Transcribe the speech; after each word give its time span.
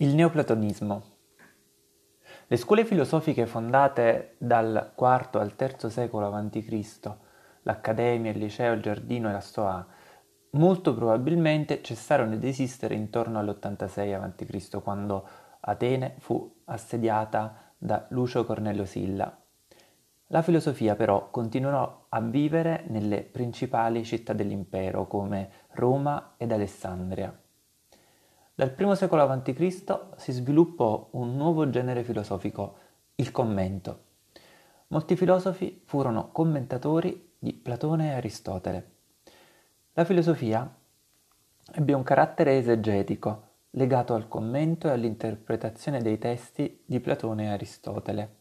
Il 0.00 0.14
neoplatonismo. 0.14 1.02
Le 2.46 2.56
scuole 2.56 2.84
filosofiche 2.84 3.46
fondate 3.46 4.36
dal 4.38 4.92
IV 4.96 5.28
al 5.32 5.54
III 5.58 5.90
secolo 5.90 6.32
a.C., 6.32 7.10
l'Accademia, 7.62 8.30
il 8.30 8.38
Liceo, 8.38 8.74
il 8.74 8.80
Giardino 8.80 9.28
e 9.28 9.32
la 9.32 9.40
Stoa, 9.40 9.84
molto 10.50 10.94
probabilmente 10.94 11.82
cessarono 11.82 12.36
di 12.36 12.46
esistere 12.46 12.94
intorno 12.94 13.40
all'86 13.40 14.14
a.C., 14.14 14.80
quando 14.80 15.28
Atene 15.58 16.14
fu 16.18 16.60
assediata 16.66 17.72
da 17.76 18.06
Lucio 18.10 18.44
Cornelio 18.44 18.84
Silla. 18.84 19.36
La 20.28 20.42
filosofia 20.42 20.94
però 20.94 21.28
continuò 21.30 22.06
a 22.08 22.20
vivere 22.20 22.84
nelle 22.86 23.24
principali 23.24 24.04
città 24.04 24.32
dell'impero 24.32 25.08
come 25.08 25.50
Roma 25.70 26.34
ed 26.36 26.52
Alessandria. 26.52 27.36
Dal 28.58 28.74
I 28.76 28.96
secolo 28.96 29.22
a.C. 29.22 30.00
si 30.16 30.32
sviluppò 30.32 31.10
un 31.12 31.36
nuovo 31.36 31.70
genere 31.70 32.02
filosofico, 32.02 32.78
il 33.14 33.30
commento. 33.30 34.00
Molti 34.88 35.14
filosofi 35.14 35.80
furono 35.84 36.32
commentatori 36.32 37.34
di 37.38 37.52
Platone 37.52 38.08
e 38.08 38.14
Aristotele. 38.14 38.90
La 39.92 40.04
filosofia 40.04 40.68
ebbe 41.72 41.92
un 41.92 42.02
carattere 42.02 42.58
esegetico, 42.58 43.42
legato 43.70 44.14
al 44.14 44.26
commento 44.26 44.88
e 44.88 44.90
all'interpretazione 44.90 46.02
dei 46.02 46.18
testi 46.18 46.82
di 46.84 46.98
Platone 46.98 47.44
e 47.44 47.50
Aristotele. 47.50 48.34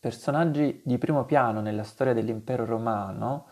Personaggi 0.00 0.80
di 0.82 0.96
primo 0.96 1.26
piano 1.26 1.60
nella 1.60 1.84
storia 1.84 2.14
dell'impero 2.14 2.64
romano 2.64 3.48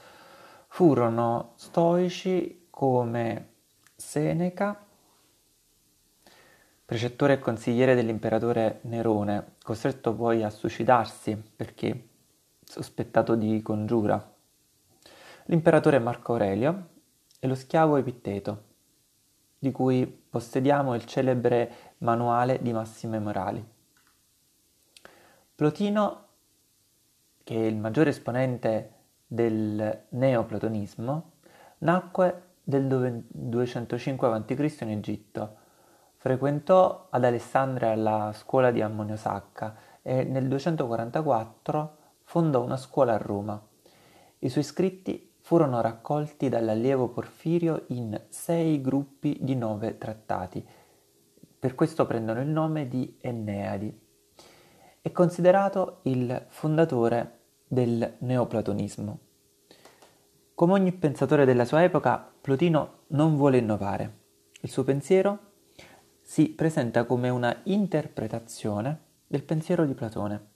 furono 0.69 1.53
stoici 1.57 2.69
come 2.71 3.49
Seneca, 3.95 4.87
precettore 6.93 7.33
e 7.33 7.39
consigliere 7.39 7.95
dell'imperatore 7.95 8.81
Nerone, 8.83 9.55
costretto 9.63 10.13
poi 10.13 10.43
a 10.43 10.51
suicidarsi 10.51 11.43
perché 11.57 12.09
sospettato 12.63 13.35
di 13.35 13.63
congiura, 13.63 14.23
l'imperatore 15.45 15.99
Marco 15.99 16.33
Aurelio 16.33 16.89
e 17.41 17.47
lo 17.47 17.55
schiavo 17.55 17.97
Epitteto, 17.97 18.65
di 19.59 19.71
cui 19.71 20.07
possediamo 20.07 20.95
il 20.95 21.07
celebre 21.07 21.95
manuale 21.99 22.59
di 22.61 22.75
massime 22.75 23.19
morali. 23.19 23.67
Plotino, 25.55 26.27
che 27.43 27.55
è 27.55 27.65
il 27.65 27.79
maggiore 27.79 28.11
esponente 28.11 28.93
del 29.27 30.05
neoplatonismo, 30.11 31.31
nacque 31.79 32.43
nel 32.65 33.25
205 33.29 34.29
a.C. 34.29 34.77
in 34.83 34.91
Egitto, 34.91 35.61
Frequentò 36.23 37.09
ad 37.11 37.25
Alessandria 37.25 37.97
la 37.97 38.31
scuola 38.33 38.71
di 38.71 38.81
Ammonio 38.81 39.17
Sacca 39.17 39.75
e 40.03 40.23
nel 40.23 40.47
244 40.47 41.97
fondò 42.23 42.63
una 42.63 42.77
scuola 42.77 43.15
a 43.15 43.17
Roma. 43.17 43.61
I 44.39 44.49
suoi 44.49 44.63
scritti 44.63 45.33
furono 45.41 45.81
raccolti 45.81 46.49
dall'allievo 46.49 47.09
Porfirio 47.09 47.87
in 47.89 48.21
sei 48.29 48.81
gruppi 48.81 49.37
di 49.41 49.57
nove 49.57 49.99
trattati, 49.99 50.65
per 51.59 51.75
questo 51.75 52.07
prendono 52.07 52.41
il 52.41 52.47
nome 52.47 52.87
di 52.87 53.17
Enneadi. 53.21 54.01
È 55.01 55.11
considerato 55.11 56.03
il 56.03 56.45
fondatore 56.51 57.41
del 57.67 58.15
neoplatonismo. 58.19 59.19
Come 60.55 60.73
ogni 60.73 60.93
pensatore 60.93 61.45
della 61.45 61.65
sua 61.65 61.83
epoca, 61.83 62.33
Plotino 62.41 62.99
non 63.09 63.35
vuole 63.35 63.59
innovare. 63.59 64.19
Il 64.61 64.71
suo 64.71 64.85
pensiero 64.85 65.51
si 66.23 66.49
presenta 66.51 67.05
come 67.05 67.29
una 67.29 67.55
interpretazione 67.65 69.01
del 69.27 69.43
pensiero 69.43 69.85
di 69.85 69.95
Platone. 69.95 70.51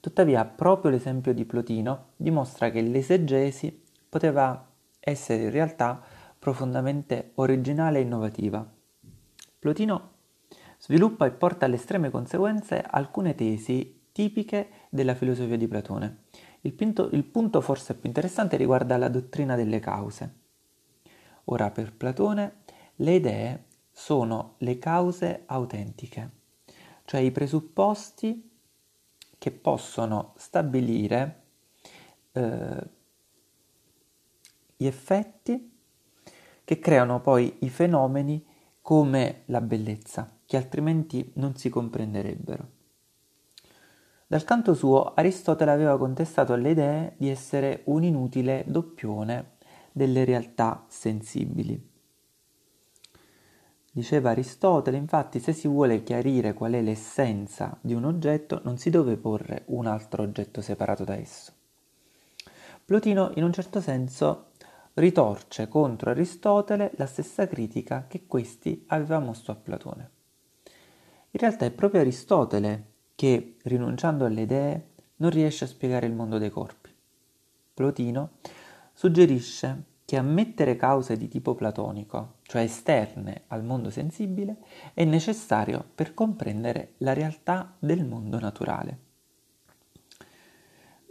Tuttavia, 0.00 0.44
proprio 0.44 0.90
l'esempio 0.90 1.34
di 1.34 1.44
Plotino 1.44 2.10
dimostra 2.16 2.70
che 2.70 2.80
l'esegesi 2.80 3.82
poteva 4.08 4.66
essere 5.00 5.44
in 5.44 5.50
realtà 5.50 6.00
profondamente 6.38 7.32
originale 7.36 7.98
e 7.98 8.02
innovativa. 8.02 8.64
Plotino 9.58 10.10
sviluppa 10.78 11.26
e 11.26 11.32
porta 11.32 11.66
alle 11.66 11.74
estreme 11.74 12.10
conseguenze 12.10 12.80
alcune 12.88 13.34
tesi 13.34 14.02
tipiche 14.12 14.68
della 14.88 15.14
filosofia 15.14 15.56
di 15.56 15.66
Platone. 15.66 16.24
Il, 16.60 16.72
pinto, 16.72 17.08
il 17.12 17.24
punto 17.24 17.60
forse 17.60 17.94
più 17.94 18.08
interessante 18.08 18.56
riguarda 18.56 18.96
la 18.96 19.08
dottrina 19.08 19.56
delle 19.56 19.80
cause. 19.80 20.34
Ora, 21.44 21.70
per 21.70 21.92
Platone, 21.92 22.62
le 22.96 23.14
idee 23.14 23.64
sono 23.98 24.54
le 24.58 24.78
cause 24.78 25.42
autentiche, 25.46 26.30
cioè 27.04 27.18
i 27.20 27.32
presupposti 27.32 28.48
che 29.36 29.50
possono 29.50 30.34
stabilire 30.36 31.42
eh, 32.30 32.88
gli 34.76 34.86
effetti 34.86 35.76
che 36.62 36.78
creano 36.78 37.20
poi 37.20 37.56
i 37.62 37.68
fenomeni 37.68 38.46
come 38.80 39.42
la 39.46 39.60
bellezza, 39.60 40.32
che 40.46 40.56
altrimenti 40.56 41.32
non 41.34 41.56
si 41.56 41.68
comprenderebbero. 41.68 42.68
Dal 44.28 44.44
canto 44.44 44.74
suo, 44.74 45.12
Aristotele 45.12 45.72
aveva 45.72 45.98
contestato 45.98 46.52
alle 46.52 46.70
idee 46.70 47.14
di 47.16 47.28
essere 47.28 47.82
un 47.86 48.04
inutile 48.04 48.62
doppione 48.68 49.56
delle 49.90 50.24
realtà 50.24 50.84
sensibili. 50.86 51.97
Diceva 53.90 54.30
Aristotele, 54.30 54.96
infatti, 54.96 55.40
se 55.40 55.52
si 55.52 55.66
vuole 55.66 56.02
chiarire 56.02 56.54
qual 56.54 56.72
è 56.72 56.82
l'essenza 56.82 57.76
di 57.80 57.94
un 57.94 58.04
oggetto, 58.04 58.60
non 58.64 58.78
si 58.78 58.90
deve 58.90 59.16
porre 59.16 59.62
un 59.66 59.86
altro 59.86 60.22
oggetto 60.22 60.60
separato 60.60 61.04
da 61.04 61.16
esso. 61.16 61.52
Plotino, 62.84 63.32
in 63.34 63.44
un 63.44 63.52
certo 63.52 63.80
senso, 63.80 64.46
ritorce 64.94 65.68
contro 65.68 66.10
Aristotele 66.10 66.92
la 66.96 67.06
stessa 67.06 67.46
critica 67.46 68.06
che 68.08 68.26
questi 68.26 68.84
aveva 68.88 69.18
mosso 69.18 69.50
a 69.52 69.56
Platone. 69.56 70.10
In 71.30 71.40
realtà 71.40 71.66
è 71.66 71.70
proprio 71.70 72.00
Aristotele 72.00 72.84
che, 73.14 73.56
rinunciando 73.64 74.24
alle 74.24 74.42
idee, 74.42 74.86
non 75.16 75.30
riesce 75.30 75.64
a 75.64 75.68
spiegare 75.68 76.06
il 76.06 76.14
mondo 76.14 76.38
dei 76.38 76.50
corpi. 76.50 76.94
Plotino 77.74 78.30
suggerisce 78.92 79.82
che 80.08 80.16
ammettere 80.16 80.74
cause 80.76 81.18
di 81.18 81.28
tipo 81.28 81.54
platonico, 81.54 82.36
cioè 82.44 82.62
esterne 82.62 83.42
al 83.48 83.62
mondo 83.62 83.90
sensibile, 83.90 84.56
è 84.94 85.04
necessario 85.04 85.84
per 85.94 86.14
comprendere 86.14 86.94
la 87.00 87.12
realtà 87.12 87.76
del 87.78 88.06
mondo 88.06 88.38
naturale. 88.38 88.98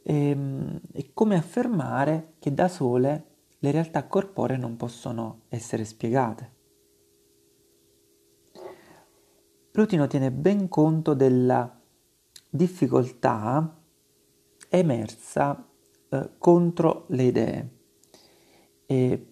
E, 0.01 0.29
ehm, 0.29 0.79
è 0.93 1.11
come 1.13 1.35
affermare 1.35 2.33
che 2.39 2.51
da 2.55 2.67
sole 2.67 3.25
le 3.59 3.69
realtà 3.69 4.07
corporee 4.07 4.57
non 4.57 4.77
possono 4.77 5.41
essere 5.49 5.85
spiegate. 5.85 6.51
Plutino 9.69 10.07
tiene 10.07 10.31
ben 10.31 10.67
conto 10.67 11.13
della 11.13 11.79
difficoltà 12.49 13.79
emersa 14.69 15.69
eh, 16.09 16.29
contro 16.39 17.05
le 17.09 17.23
idee 17.23 17.75
e 18.87 19.27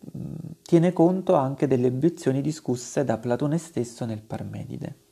tiene 0.61 0.93
conto 0.93 1.33
anche 1.33 1.65
delle 1.65 1.87
obiezioni 1.87 2.41
discusse 2.41 3.03
da 3.05 3.17
Platone 3.17 3.57
stesso 3.57 4.05
nel 4.05 4.21
Parmenide. 4.21 5.03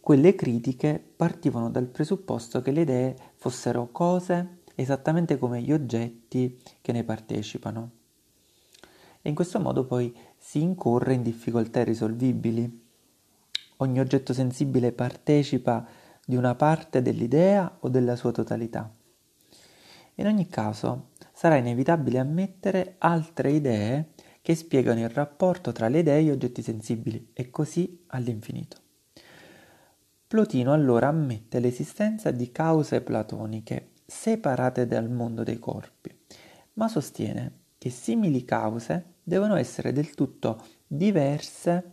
Quelle 0.00 0.34
critiche 0.34 1.02
partivano 1.16 1.70
dal 1.70 1.86
presupposto 1.86 2.62
che 2.62 2.70
le 2.70 2.82
idee 2.82 3.16
fossero 3.36 3.90
cose 3.90 4.58
esattamente 4.74 5.38
come 5.38 5.60
gli 5.60 5.72
oggetti 5.72 6.60
che 6.80 6.92
ne 6.92 7.04
partecipano. 7.04 7.90
E 9.20 9.28
in 9.28 9.34
questo 9.34 9.58
modo 9.58 9.84
poi 9.84 10.14
si 10.36 10.60
incorre 10.60 11.14
in 11.14 11.22
difficoltà 11.22 11.80
irrisolvibili. 11.80 12.86
Ogni 13.78 13.98
oggetto 13.98 14.32
sensibile 14.32 14.92
partecipa 14.92 15.86
di 16.24 16.36
una 16.36 16.54
parte 16.54 17.02
dell'idea 17.02 17.78
o 17.80 17.88
della 17.88 18.14
sua 18.14 18.30
totalità. 18.30 18.92
In 20.16 20.26
ogni 20.26 20.46
caso, 20.48 21.08
sarà 21.38 21.54
inevitabile 21.54 22.18
ammettere 22.18 22.96
altre 22.98 23.52
idee 23.52 24.08
che 24.42 24.56
spiegano 24.56 24.98
il 24.98 25.08
rapporto 25.08 25.70
tra 25.70 25.86
le 25.86 26.00
idee 26.00 26.18
e 26.18 26.24
gli 26.24 26.30
oggetti 26.30 26.62
sensibili 26.62 27.30
e 27.32 27.48
così 27.48 28.02
all'infinito. 28.08 28.76
Plotino 30.26 30.72
allora 30.72 31.06
ammette 31.06 31.60
l'esistenza 31.60 32.32
di 32.32 32.50
cause 32.50 33.02
platoniche 33.02 33.90
separate 34.04 34.88
dal 34.88 35.08
mondo 35.08 35.44
dei 35.44 35.60
corpi, 35.60 36.12
ma 36.72 36.88
sostiene 36.88 37.52
che 37.78 37.90
simili 37.90 38.44
cause 38.44 39.18
devono 39.22 39.54
essere 39.54 39.92
del 39.92 40.14
tutto 40.14 40.60
diverse 40.88 41.92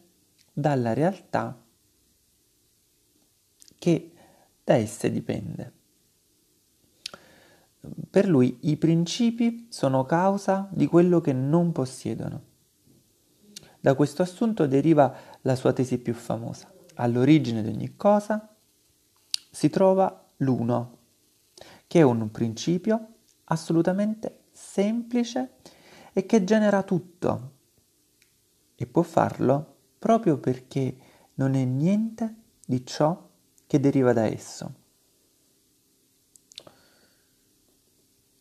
dalla 0.52 0.94
realtà 0.94 1.64
che 3.78 4.12
da 4.64 4.74
esse 4.74 5.12
dipende. 5.12 5.84
Per 8.10 8.28
lui 8.28 8.58
i 8.62 8.78
principi 8.78 9.68
sono 9.70 10.06
causa 10.06 10.68
di 10.72 10.88
quello 10.88 11.22
che 11.22 11.34
non 11.34 11.72
possiedono. 11.72 12.54
Da 13.80 13.94
questo 13.94 14.22
assunto 14.22 14.66
deriva 14.66 15.14
la 15.42 15.56
sua 15.56 15.74
tesi 15.74 15.98
più 16.00 16.14
famosa. 16.14 16.74
all'origine 16.96 17.62
di 17.62 17.70
ogni 17.70 17.96
cosa, 17.96 18.56
si 19.50 19.70
trova 19.70 20.26
l'uno, 20.38 20.98
che 21.88 22.00
è 22.00 22.04
un 22.04 22.30
principio 22.32 23.08
assolutamente 23.46 24.46
semplice 24.52 25.56
e 26.14 26.26
che 26.26 26.44
genera 26.44 26.84
tutto. 26.84 27.52
E 28.76 28.86
può 28.86 29.02
farlo 29.02 29.76
proprio 30.00 30.38
perché 30.38 30.98
non 31.36 31.56
è 31.56 31.64
niente 31.64 32.36
di 32.66 32.86
ciò 32.86 33.30
che 33.68 33.80
deriva 33.80 34.14
da 34.14 34.26
esso. 34.26 34.84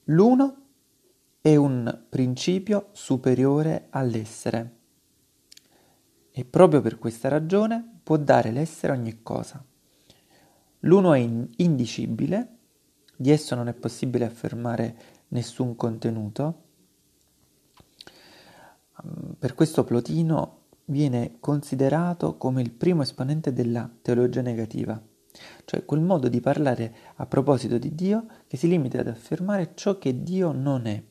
L'uno 0.08 0.56
è 1.40 1.56
un 1.56 2.04
principio 2.10 2.88
superiore 2.92 3.86
all'essere 3.90 4.76
e 6.30 6.44
proprio 6.44 6.82
per 6.82 6.98
questa 6.98 7.28
ragione 7.28 8.00
può 8.02 8.18
dare 8.18 8.50
l'essere 8.50 8.92
ogni 8.92 9.22
cosa. 9.22 9.64
L'uno 10.80 11.14
è 11.14 11.18
indicibile, 11.18 12.58
di 13.16 13.30
esso 13.30 13.54
non 13.54 13.68
è 13.68 13.72
possibile 13.72 14.26
affermare 14.26 14.96
nessun 15.28 15.74
contenuto. 15.74 16.62
Per 19.38 19.54
questo 19.54 19.84
Plotino 19.84 20.64
viene 20.86 21.36
considerato 21.40 22.36
come 22.36 22.60
il 22.60 22.72
primo 22.72 23.02
esponente 23.02 23.54
della 23.54 23.90
teologia 24.02 24.42
negativa, 24.42 25.00
cioè 25.64 25.84
quel 25.84 26.00
modo 26.00 26.28
di 26.28 26.40
parlare 26.40 26.94
a 27.16 27.26
proposito 27.26 27.78
di 27.78 27.94
Dio 27.94 28.26
che 28.46 28.56
si 28.56 28.69
limita 28.69 29.00
ad 29.00 29.08
affermare 29.08 29.72
ciò 29.75 29.98
che 29.98 30.22
Dio 30.22 30.52
non 30.52 30.86
è. 30.86 31.02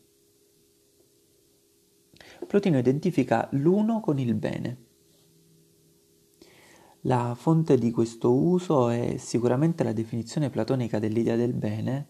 Plotino 2.47 2.77
identifica 2.77 3.47
l'uno 3.51 3.99
con 3.99 4.19
il 4.19 4.35
bene. 4.35 4.77
La 7.01 7.35
fonte 7.37 7.77
di 7.77 7.91
questo 7.91 8.33
uso 8.33 8.89
è 8.89 9.17
sicuramente 9.17 9.83
la 9.83 9.91
definizione 9.91 10.49
platonica 10.49 10.99
dell'idea 10.99 11.35
del 11.35 11.53
bene, 11.53 12.07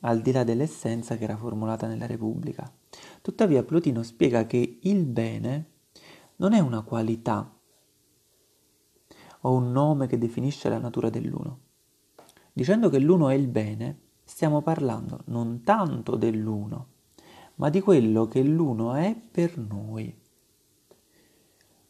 al 0.00 0.20
di 0.20 0.30
là 0.30 0.44
dell'essenza 0.44 1.16
che 1.16 1.24
era 1.24 1.36
formulata 1.36 1.88
nella 1.88 2.06
Repubblica. 2.06 2.72
Tuttavia 3.20 3.64
Plotino 3.64 4.02
spiega 4.04 4.46
che 4.46 4.78
il 4.82 5.04
bene 5.06 5.70
non 6.36 6.52
è 6.52 6.60
una 6.60 6.82
qualità 6.82 7.55
o 9.46 9.52
un 9.52 9.70
nome 9.70 10.06
che 10.06 10.18
definisce 10.18 10.68
la 10.68 10.78
natura 10.78 11.08
dell'uno. 11.08 11.60
Dicendo 12.52 12.88
che 12.88 12.98
l'uno 12.98 13.28
è 13.28 13.34
il 13.34 13.46
bene, 13.46 14.00
stiamo 14.24 14.60
parlando 14.60 15.22
non 15.26 15.62
tanto 15.62 16.16
dell'uno, 16.16 16.86
ma 17.56 17.70
di 17.70 17.80
quello 17.80 18.26
che 18.26 18.42
l'uno 18.42 18.94
è 18.94 19.14
per 19.14 19.56
noi. 19.56 20.14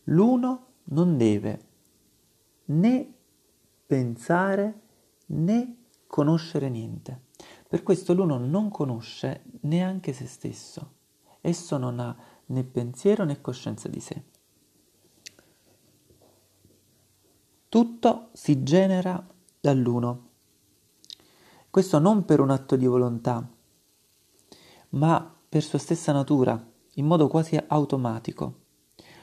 L'uno 0.05 0.67
non 0.85 1.17
deve 1.17 1.61
né 2.67 3.15
pensare 3.87 4.81
né 5.27 5.77
conoscere 6.07 6.69
niente. 6.69 7.23
Per 7.69 7.83
questo 7.83 8.13
l'uno 8.13 8.37
non 8.37 8.69
conosce 8.69 9.45
neanche 9.63 10.13
se 10.13 10.27
stesso. 10.27 10.93
Esso 11.41 11.79
non 11.79 12.01
ha 12.01 12.17
né 12.47 12.65
pensiero 12.65 13.25
né 13.25 13.41
coscienza 13.41 13.89
di 13.89 14.01
sé. 14.01 14.23
Tutto 17.69 18.29
si 18.33 18.63
genera 18.63 19.27
dall'uno. 19.61 20.29
Questo 21.69 21.99
non 21.99 22.25
per 22.25 22.39
un 22.39 22.51
atto 22.51 22.77
di 22.77 22.87
volontà, 22.87 23.45
ma 24.91 25.37
per 25.49 25.63
sua 25.65 25.81
stessa 25.81 26.13
natura, 26.13 26.65
in 26.95 27.07
modo 27.07 27.27
quasi 27.27 27.59
automatico. 27.67 28.61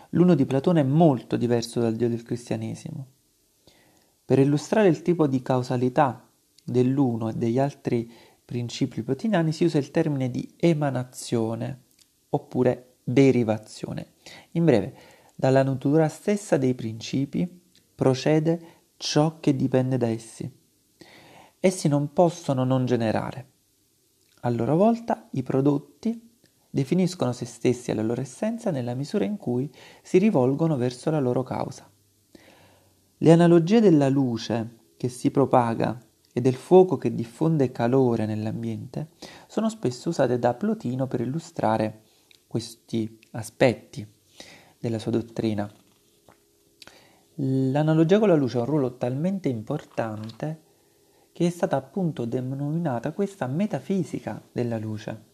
L'uno 0.09 0.35
di 0.35 0.45
Platone 0.45 0.81
è 0.81 0.83
molto 0.83 1.37
diverso 1.37 1.79
dal 1.79 1.95
Dio 1.95 2.09
del 2.09 2.23
cristianesimo. 2.23 3.07
Per 4.25 4.37
illustrare 4.37 4.89
il 4.89 5.01
tipo 5.01 5.25
di 5.25 5.41
causalità 5.41 6.27
dell'uno 6.65 7.29
e 7.29 7.33
degli 7.33 7.59
altri 7.59 8.11
principi 8.43 9.03
plotiniani 9.03 9.53
si 9.53 9.63
usa 9.63 9.77
il 9.77 9.89
termine 9.89 10.29
di 10.29 10.53
emanazione 10.57 11.83
oppure 12.29 12.95
derivazione. 13.05 14.15
In 14.51 14.65
breve, 14.65 14.95
dalla 15.33 15.63
natura 15.63 16.09
stessa 16.09 16.57
dei 16.57 16.75
principi 16.75 17.61
procede 17.95 18.81
ciò 18.97 19.39
che 19.39 19.55
dipende 19.55 19.97
da 19.97 20.07
essi. 20.07 20.49
Essi 21.59 21.87
non 21.87 22.13
possono 22.13 22.63
non 22.63 22.85
generare. 22.85 23.47
A 24.41 24.49
loro 24.49 24.75
volta 24.75 25.29
i 25.31 25.43
prodotti 25.43 26.31
definiscono 26.69 27.31
se 27.31 27.45
stessi 27.45 27.91
e 27.91 27.93
la 27.93 28.01
loro 28.01 28.21
essenza 28.21 28.71
nella 28.71 28.95
misura 28.95 29.25
in 29.25 29.37
cui 29.37 29.71
si 30.01 30.17
rivolgono 30.17 30.75
verso 30.75 31.11
la 31.11 31.19
loro 31.19 31.43
causa. 31.43 31.89
Le 33.17 33.31
analogie 33.31 33.79
della 33.79 34.09
luce 34.09 34.79
che 34.97 35.07
si 35.07 35.31
propaga 35.31 35.97
e 36.33 36.41
del 36.41 36.55
fuoco 36.55 36.97
che 36.97 37.13
diffonde 37.13 37.71
calore 37.71 38.25
nell'ambiente 38.25 39.11
sono 39.47 39.69
spesso 39.69 40.09
usate 40.09 40.39
da 40.39 40.55
Plotino 40.55 41.07
per 41.07 41.21
illustrare 41.21 42.01
questi 42.47 43.19
aspetti 43.31 44.05
della 44.79 44.99
sua 44.99 45.11
dottrina. 45.11 45.71
L'analogia 47.37 48.19
con 48.19 48.27
la 48.27 48.35
luce 48.35 48.57
ha 48.57 48.61
un 48.61 48.67
ruolo 48.67 48.95
talmente 48.97 49.49
importante 49.49 50.61
che 51.31 51.47
è 51.47 51.49
stata 51.49 51.75
appunto 51.75 52.25
denominata 52.25 53.11
questa 53.11 53.47
metafisica 53.47 54.39
della 54.51 54.77
luce. 54.77 55.31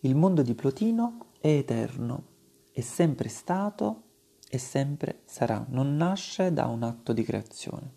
Il 0.00 0.14
mondo 0.14 0.42
di 0.42 0.54
Plotino 0.54 1.30
è 1.40 1.48
eterno, 1.48 2.24
è 2.70 2.80
sempre 2.80 3.28
stato 3.28 4.02
e 4.48 4.58
sempre 4.58 5.22
sarà, 5.24 5.64
non 5.68 5.96
nasce 5.96 6.52
da 6.52 6.66
un 6.66 6.84
atto 6.84 7.12
di 7.12 7.24
creazione. 7.24 7.94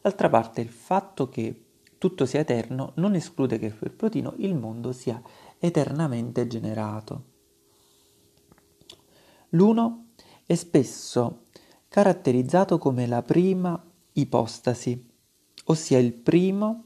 D'altra 0.00 0.30
parte 0.30 0.62
il 0.62 0.70
fatto 0.70 1.28
che 1.28 1.64
tutto 1.98 2.24
sia 2.24 2.40
eterno 2.40 2.92
non 2.96 3.14
esclude 3.14 3.58
che 3.58 3.68
per 3.70 3.92
Plotino 3.92 4.32
il 4.38 4.54
mondo 4.54 4.92
sia 4.92 5.20
eternamente 5.58 6.46
generato. 6.46 7.32
L'uno 9.50 10.03
è 10.46 10.54
spesso 10.54 11.46
caratterizzato 11.88 12.78
come 12.78 13.06
la 13.06 13.22
prima 13.22 13.82
ipostasi, 14.12 15.10
ossia 15.66 15.98
il 15.98 16.12
primo 16.12 16.84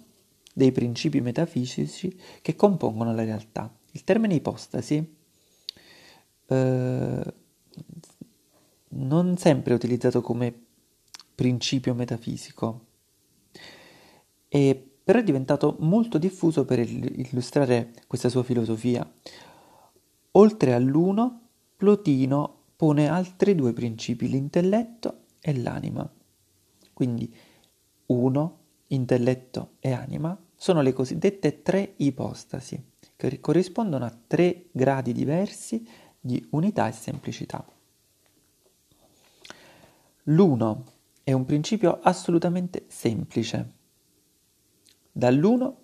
dei 0.52 0.72
principi 0.72 1.20
metafisici 1.20 2.19
che 2.43 2.55
compongono 2.56 3.14
la 3.14 3.25
realtà. 3.25 3.72
Il 3.93 4.05
termine 4.05 4.34
ipostasi 4.34 5.16
eh, 6.46 7.34
non 8.88 9.37
sempre 9.37 9.72
è 9.72 9.76
utilizzato 9.76 10.21
come 10.21 10.66
principio 11.35 11.94
metafisico, 11.94 12.87
e 14.49 14.90
però 15.04 15.21
è 15.21 15.25
diventato 15.25 15.76
molto 15.80 16.18
diffuso 16.18 16.64
per 16.64 16.80
illustrare 16.80 17.92
questa 18.06 18.28
sua 18.28 18.42
filosofia. 18.42 19.11
Oltre 20.33 20.75
all'uno, 20.75 21.49
Plotino 21.76 22.58
pone 22.78 23.08
altri 23.08 23.56
due 23.56 23.73
principi, 23.73 24.28
l'intelletto 24.28 25.25
e 25.40 25.52
l'anima. 25.61 26.08
Quindi 26.92 27.35
uno, 28.06 28.58
intelletto 28.87 29.73
e 29.80 29.90
anima 29.90 30.40
sono 30.54 30.80
le 30.80 30.92
cosiddette 30.92 31.62
tre 31.62 31.94
ipostasi, 31.97 32.80
che 33.16 33.40
corrispondono 33.40 34.04
a 34.04 34.16
tre 34.28 34.66
gradi 34.70 35.12
diversi 35.12 35.85
di 36.20 36.47
unità 36.50 36.87
e 36.87 36.92
semplicità. 36.92 37.66
L'uno 40.25 40.85
è 41.25 41.32
un 41.32 41.44
principio 41.47 41.99
assolutamente 42.00 42.85
semplice. 42.87 43.73
Dall'uno 45.11 45.82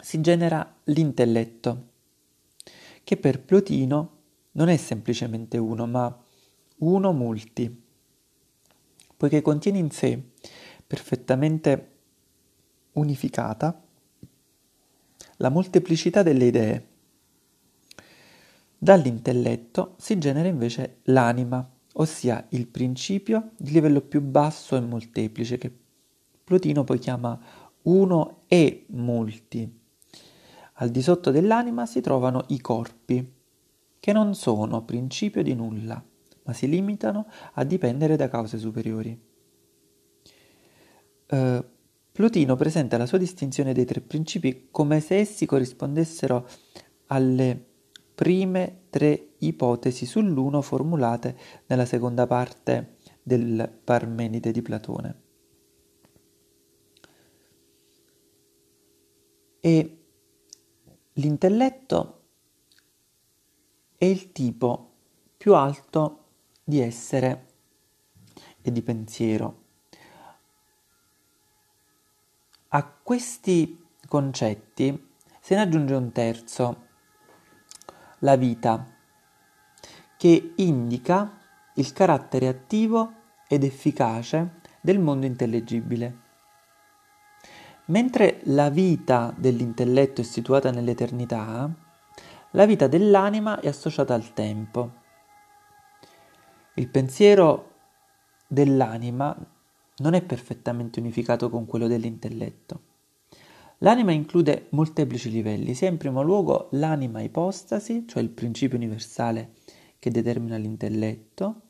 si 0.00 0.20
genera 0.20 0.76
l'intelletto, 0.84 1.88
che 3.02 3.16
per 3.16 3.42
Plotino 3.42 4.13
non 4.56 4.68
è 4.68 4.76
semplicemente 4.76 5.58
uno, 5.58 5.86
ma 5.86 6.16
uno 6.78 7.12
multi, 7.12 7.82
poiché 9.16 9.42
contiene 9.42 9.78
in 9.78 9.90
sé, 9.90 10.20
perfettamente 10.86 11.92
unificata, 12.92 13.82
la 15.38 15.48
molteplicità 15.48 16.22
delle 16.22 16.44
idee. 16.44 16.88
Dall'intelletto 18.78 19.94
si 19.98 20.18
genera 20.18 20.48
invece 20.48 20.98
l'anima, 21.04 21.68
ossia 21.94 22.46
il 22.50 22.66
principio 22.66 23.52
di 23.56 23.72
livello 23.72 24.00
più 24.00 24.20
basso 24.20 24.76
e 24.76 24.80
molteplice, 24.80 25.58
che 25.58 25.72
Plotino 26.44 26.84
poi 26.84 26.98
chiama 26.98 27.40
uno 27.82 28.42
e 28.46 28.84
multi. 28.88 29.80
Al 30.74 30.90
di 30.90 31.02
sotto 31.02 31.30
dell'anima 31.30 31.86
si 31.86 32.00
trovano 32.00 32.44
i 32.48 32.60
corpi, 32.60 33.33
che 34.04 34.12
non 34.12 34.34
sono 34.34 34.84
principio 34.84 35.42
di 35.42 35.54
nulla, 35.54 36.04
ma 36.42 36.52
si 36.52 36.68
limitano 36.68 37.26
a 37.54 37.64
dipendere 37.64 38.16
da 38.16 38.28
cause 38.28 38.58
superiori. 38.58 39.18
Uh, 41.30 41.64
Plotino 42.12 42.54
presenta 42.54 42.98
la 42.98 43.06
sua 43.06 43.16
distinzione 43.16 43.72
dei 43.72 43.86
tre 43.86 44.02
principi 44.02 44.68
come 44.70 45.00
se 45.00 45.16
essi 45.16 45.46
corrispondessero 45.46 46.46
alle 47.06 47.58
prime 48.14 48.82
tre 48.90 49.36
ipotesi 49.38 50.04
sull'uno 50.04 50.60
formulate 50.60 51.38
nella 51.68 51.86
seconda 51.86 52.26
parte 52.26 52.96
del 53.22 53.66
Parmenide 53.82 54.52
di 54.52 54.60
Platone. 54.60 55.22
E 59.60 59.98
l'intelletto 61.14 62.23
è 64.04 64.08
il 64.08 64.32
tipo 64.32 64.90
più 65.38 65.54
alto 65.54 66.24
di 66.62 66.78
essere 66.78 67.46
e 68.60 68.70
di 68.70 68.82
pensiero. 68.82 69.62
A 72.68 72.84
questi 72.84 73.82
concetti 74.06 75.12
se 75.40 75.54
ne 75.54 75.60
aggiunge 75.62 75.94
un 75.94 76.12
terzo, 76.12 76.86
la 78.20 78.36
vita, 78.36 78.86
che 80.16 80.52
indica 80.56 81.38
il 81.74 81.92
carattere 81.92 82.48
attivo 82.48 83.12
ed 83.48 83.64
efficace 83.64 84.60
del 84.80 84.98
mondo 84.98 85.24
intellegibile. 85.26 86.22
Mentre 87.86 88.40
la 88.44 88.70
vita 88.70 89.34
dell'intelletto 89.36 90.22
è 90.22 90.24
situata 90.24 90.70
nell'eternità, 90.70 91.83
la 92.54 92.66
vita 92.66 92.86
dell'anima 92.86 93.60
è 93.60 93.68
associata 93.68 94.14
al 94.14 94.32
tempo. 94.32 95.02
Il 96.74 96.88
pensiero 96.88 97.70
dell'anima 98.46 99.36
non 99.96 100.14
è 100.14 100.22
perfettamente 100.22 101.00
unificato 101.00 101.50
con 101.50 101.66
quello 101.66 101.88
dell'intelletto. 101.88 102.92
L'anima 103.78 104.12
include 104.12 104.66
molteplici 104.70 105.30
livelli, 105.30 105.74
sia 105.74 105.88
in 105.88 105.96
primo 105.96 106.22
luogo 106.22 106.68
l'anima 106.72 107.20
ipostasi, 107.20 108.06
cioè 108.06 108.22
il 108.22 108.30
principio 108.30 108.76
universale 108.76 109.54
che 109.98 110.12
determina 110.12 110.56
l'intelletto. 110.56 111.60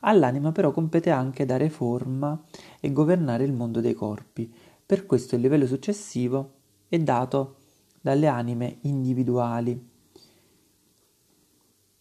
All'anima 0.00 0.50
però 0.50 0.72
compete 0.72 1.10
anche 1.10 1.44
dare 1.44 1.70
forma 1.70 2.42
e 2.80 2.92
governare 2.92 3.44
il 3.44 3.52
mondo 3.52 3.80
dei 3.80 3.94
corpi. 3.94 4.52
Per 4.84 5.06
questo 5.06 5.36
il 5.36 5.42
livello 5.42 5.66
successivo 5.66 6.54
è 6.88 6.98
dato 6.98 7.58
dalle 8.06 8.28
anime 8.28 8.78
individuali. 8.82 9.90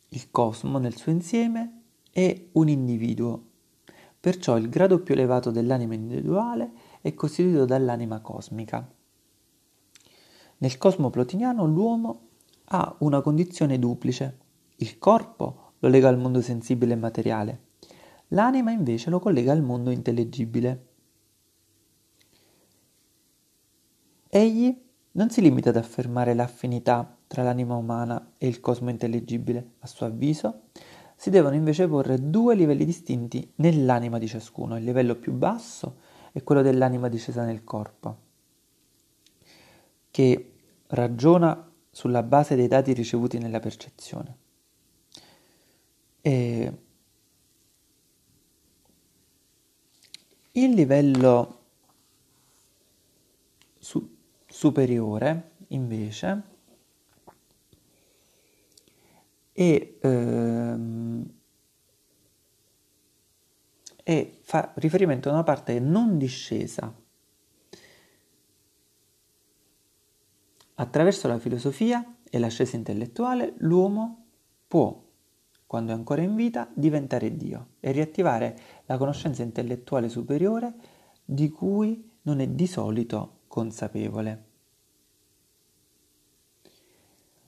Il 0.09 0.29
cosmo 0.29 0.77
nel 0.77 0.95
suo 0.95 1.12
insieme 1.12 1.81
è 2.12 2.50
un 2.51 2.69
individuo. 2.69 3.43
Perciò 4.19 4.55
il 4.55 4.69
grado 4.69 5.01
più 5.01 5.15
elevato 5.15 5.50
dell'anima 5.50 5.95
individuale 5.95 6.71
è 7.01 7.12
costituito 7.15 7.65
dall'anima 7.65 8.19
cosmica. 8.19 8.88
Nel 10.57 10.77
cosmo 10.77 11.09
plotiniano 11.09 11.65
l'uomo 11.65 12.27
ha 12.65 12.95
una 13.00 13.21
condizione 13.21 13.79
duplice. 13.79 14.38
Il 14.75 15.00
corpo 15.00 15.71
lo 15.79 15.89
lega 15.89 16.07
al 16.07 16.19
mondo 16.19 16.39
sensibile 16.39 16.93
e 16.93 16.97
materiale, 16.97 17.62
l'anima 18.27 18.69
invece 18.69 19.09
lo 19.09 19.19
collega 19.19 19.51
al 19.51 19.63
mondo 19.63 19.89
intellegibile. 19.89 20.85
Egli 24.29 24.83
non 25.15 25.29
si 25.29 25.41
limita 25.41 25.69
ad 25.69 25.77
affermare 25.77 26.34
l'affinità 26.34 27.17
tra 27.27 27.43
l'anima 27.43 27.75
umana 27.75 28.34
e 28.38 28.48
il 28.48 28.60
cosmo 28.60 28.89
intellegibile, 28.89 29.72
a 29.79 29.88
suo 29.88 30.05
avviso, 30.05 30.63
si 31.15 31.29
devono 31.29 31.55
invece 31.55 31.88
porre 31.88 32.29
due 32.29 32.55
livelli 32.55 32.86
distinti 32.86 33.53
nell'anima 33.55 34.19
di 34.19 34.27
ciascuno, 34.27 34.77
il 34.77 34.84
livello 34.84 35.15
più 35.15 35.31
basso 35.31 35.98
è 36.31 36.43
quello 36.43 36.62
dell'anima 36.62 37.07
discesa 37.07 37.45
nel 37.45 37.63
corpo 37.63 38.24
che 40.12 40.53
ragiona 40.88 41.72
sulla 41.91 42.24
base 42.24 42.55
dei 42.55 42.67
dati 42.67 42.93
ricevuti 42.93 43.38
nella 43.38 43.60
percezione. 43.60 44.38
E 46.22 46.74
il 50.51 50.72
livello 50.72 51.64
superiore, 54.55 55.51
invece, 55.67 56.41
è, 59.51 59.97
ehm, 60.00 61.33
e 64.01 64.39
fa 64.41 64.71
riferimento 64.75 65.27
a 65.27 65.33
una 65.33 65.43
parte 65.43 65.77
non 65.81 66.17
discesa. 66.17 66.93
Attraverso 70.75 71.27
la 71.27 71.38
filosofia 71.38 72.15
e 72.29 72.39
l'ascesa 72.39 72.77
intellettuale 72.77 73.55
l'uomo 73.57 74.25
può, 74.69 75.03
quando 75.67 75.91
è 75.91 75.95
ancora 75.95 76.21
in 76.21 76.33
vita, 76.33 76.71
diventare 76.74 77.35
Dio 77.35 77.71
e 77.81 77.91
riattivare 77.91 78.57
la 78.85 78.97
conoscenza 78.97 79.43
intellettuale 79.43 80.07
superiore 80.07 80.75
di 81.25 81.50
cui 81.50 82.09
non 82.21 82.39
è 82.39 82.47
di 82.47 82.67
solito 82.67 83.34
consapevole. 83.55 84.43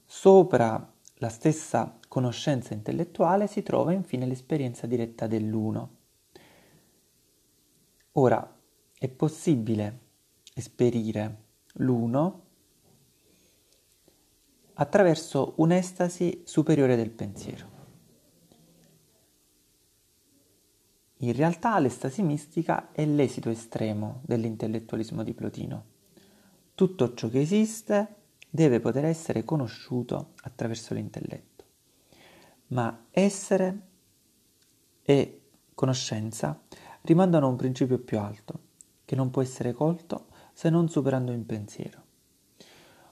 Sopra 0.05 0.93
la 1.15 1.27
stessa 1.27 1.99
conoscenza 2.07 2.73
intellettuale 2.73 3.47
si 3.47 3.61
trova 3.61 3.91
infine 3.91 4.25
l'esperienza 4.25 4.87
diretta 4.87 5.27
dell'uno. 5.27 5.95
Ora, 8.13 8.55
è 8.97 9.09
possibile 9.09 9.99
esperire 10.53 11.43
l'uno 11.73 12.45
attraverso 14.75 15.55
un'estasi 15.57 16.43
superiore 16.45 16.95
del 16.95 17.11
pensiero. 17.11 17.75
In 21.17 21.33
realtà 21.33 21.77
l'estasi 21.79 22.21
mistica 22.21 22.93
è 22.93 23.05
l'esito 23.05 23.49
estremo 23.49 24.21
dell'intellettualismo 24.23 25.23
di 25.23 25.33
Plotino. 25.33 25.95
Tutto 26.77 27.15
ciò 27.15 27.27
che 27.29 27.41
esiste 27.41 28.07
deve 28.51 28.79
poter 28.79 29.05
essere 29.05 29.43
conosciuto 29.43 30.33
attraverso 30.43 30.93
l'intelletto. 30.93 31.63
Ma 32.67 33.05
essere 33.09 33.81
e 35.01 35.41
conoscenza 35.73 36.61
rimandano 37.01 37.47
a 37.47 37.49
un 37.49 37.55
principio 37.55 37.97
più 37.97 38.19
alto, 38.19 38.59
che 39.05 39.15
non 39.15 39.31
può 39.31 39.41
essere 39.41 39.73
colto 39.73 40.27
se 40.53 40.69
non 40.69 40.87
superando 40.87 41.31
il 41.31 41.43
pensiero. 41.45 42.03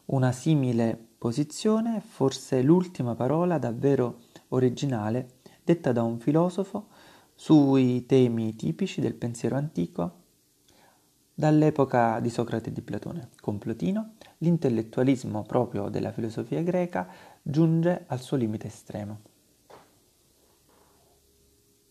Una 0.05 0.31
simile 0.31 0.95
posizione 1.17 1.97
è 1.97 2.01
forse 2.01 2.61
l'ultima 2.61 3.15
parola 3.15 3.57
davvero 3.57 4.19
originale 4.49 5.39
detta 5.63 5.91
da 5.91 6.03
un 6.03 6.19
filosofo 6.19 6.89
sui 7.33 8.05
temi 8.05 8.55
tipici 8.55 9.01
del 9.01 9.15
pensiero 9.15 9.55
antico 9.55 10.24
dall'epoca 11.35 12.19
di 12.21 12.29
Socrate 12.29 12.69
e 12.69 12.71
di 12.71 12.81
Platone. 12.81 13.29
Con 13.41 13.57
Plotino 13.57 14.13
l'intellettualismo 14.37 15.43
proprio 15.43 15.89
della 15.89 16.13
filosofia 16.13 16.63
greca 16.63 17.07
giunge 17.41 18.05
al 18.07 18.21
suo 18.21 18.37
limite 18.37 18.67
estremo. 18.67 19.19